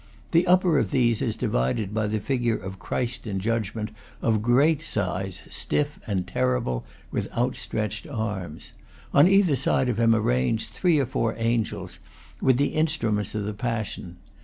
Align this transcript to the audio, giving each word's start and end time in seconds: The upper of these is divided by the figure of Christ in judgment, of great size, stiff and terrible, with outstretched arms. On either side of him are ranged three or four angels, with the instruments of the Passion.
The 0.31 0.47
upper 0.47 0.79
of 0.79 0.89
these 0.89 1.21
is 1.21 1.35
divided 1.35 1.93
by 1.93 2.07
the 2.07 2.19
figure 2.19 2.57
of 2.57 2.79
Christ 2.79 3.27
in 3.27 3.39
judgment, 3.39 3.91
of 4.19 4.41
great 4.41 4.81
size, 4.81 5.43
stiff 5.47 5.99
and 6.07 6.25
terrible, 6.27 6.83
with 7.11 7.31
outstretched 7.37 8.07
arms. 8.07 8.71
On 9.13 9.27
either 9.27 9.55
side 9.55 9.89
of 9.89 9.99
him 9.99 10.15
are 10.15 10.19
ranged 10.19 10.71
three 10.71 10.97
or 10.97 11.05
four 11.05 11.35
angels, 11.37 11.99
with 12.41 12.57
the 12.57 12.69
instruments 12.73 13.35
of 13.35 13.43
the 13.45 13.53
Passion. 13.53 14.17